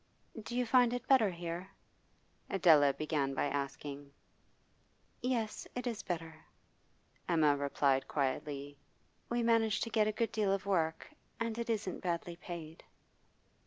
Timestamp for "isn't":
11.69-11.99